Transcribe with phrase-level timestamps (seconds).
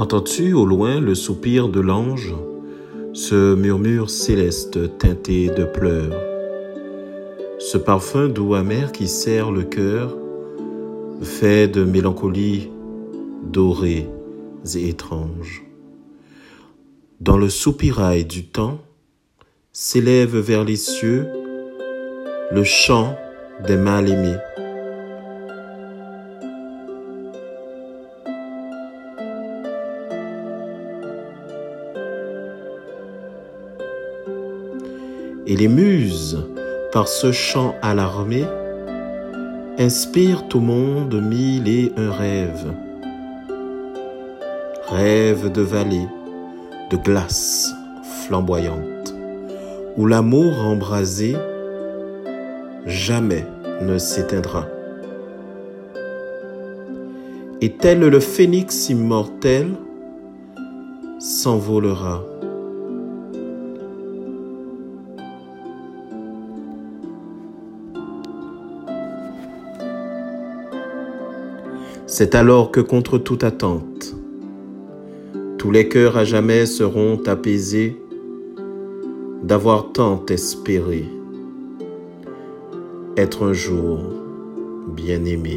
[0.00, 2.32] Entends-tu au loin le soupir de l'ange,
[3.14, 6.14] ce murmure céleste teinté de pleurs,
[7.58, 10.16] ce parfum doux amer qui serre le cœur,
[11.20, 12.70] fait de mélancolie
[13.42, 14.08] dorée
[14.76, 15.64] et étrange.
[17.18, 18.78] Dans le soupirail du temps,
[19.72, 21.26] s'élève vers les cieux
[22.52, 23.16] le chant
[23.66, 24.38] des mal-aimés.
[35.50, 36.46] Et les muses,
[36.92, 38.44] par ce chant alarmé,
[39.78, 42.74] inspirent au monde mille et un rêves.
[44.90, 46.06] Rêves de vallées,
[46.90, 47.72] de glace
[48.26, 49.14] flamboyante,
[49.96, 51.34] où l'amour embrasé
[52.84, 53.46] jamais
[53.80, 54.66] ne s'éteindra.
[57.62, 59.68] Et tel le phénix immortel
[61.18, 62.22] s'envolera.
[72.10, 74.16] C'est alors que contre toute attente,
[75.58, 78.00] tous les cœurs à jamais seront apaisés
[79.42, 81.04] d'avoir tant espéré
[83.18, 84.00] être un jour
[84.88, 85.56] bien aimé.